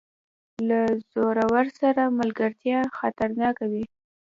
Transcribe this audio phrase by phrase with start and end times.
[0.67, 0.81] له
[1.11, 3.83] زورور سره ملګرتیا خطرناکه وي.